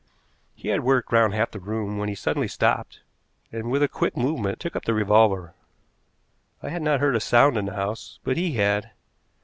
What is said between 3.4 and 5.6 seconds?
and, with a quick movement, took up the revolver.